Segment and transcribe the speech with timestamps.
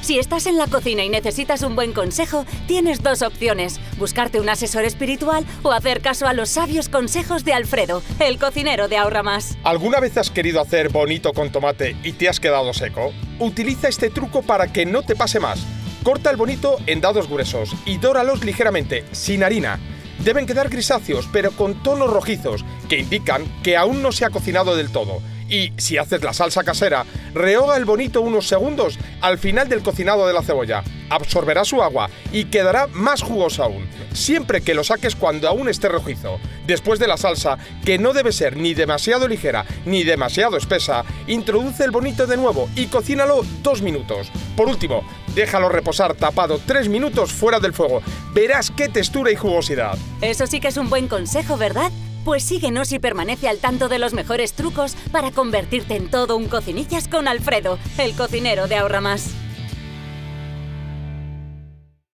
[0.00, 4.48] Si estás en la cocina y necesitas un buen consejo, tienes dos opciones, buscarte un
[4.48, 9.22] asesor espiritual o hacer caso a los sabios consejos de Alfredo, el cocinero de Ahorra
[9.22, 9.58] Más.
[9.64, 13.12] ¿Alguna vez has querido hacer bonito con tomate y te has quedado seco?
[13.38, 15.60] Utiliza este truco para que no te pase más.
[16.04, 19.78] Corta el bonito en dados gruesos y dóralos ligeramente, sin harina.
[20.24, 24.74] Deben quedar grisáceos, pero con tonos rojizos, que indican que aún no se ha cocinado
[24.74, 25.20] del todo.
[25.48, 27.04] Y si haces la salsa casera,
[27.34, 30.82] rehoga el bonito unos segundos al final del cocinado de la cebolla.
[31.10, 35.88] Absorberá su agua y quedará más jugoso aún, siempre que lo saques cuando aún esté
[35.88, 36.38] rojizo.
[36.66, 41.82] Después de la salsa, que no debe ser ni demasiado ligera ni demasiado espesa, introduce
[41.82, 44.30] el bonito de nuevo y cocínalo dos minutos.
[44.54, 45.02] Por último,
[45.34, 48.02] déjalo reposar tapado tres minutos fuera del fuego.
[48.34, 49.96] Verás qué textura y jugosidad.
[50.20, 51.90] Eso sí que es un buen consejo, ¿verdad?
[52.28, 56.46] Pues síguenos y permanece al tanto de los mejores trucos para convertirte en todo un
[56.46, 59.30] cocinillas con Alfredo, el cocinero de Ahorra Más.